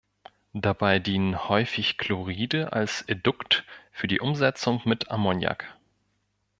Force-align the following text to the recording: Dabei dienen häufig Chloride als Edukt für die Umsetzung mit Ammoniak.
Dabei 0.55 0.97
dienen 0.97 1.47
häufig 1.47 1.99
Chloride 1.99 2.73
als 2.73 3.03
Edukt 3.07 3.65
für 3.91 4.07
die 4.07 4.19
Umsetzung 4.19 4.81
mit 4.85 5.11
Ammoniak. 5.11 5.77